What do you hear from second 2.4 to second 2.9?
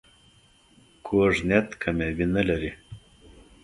لري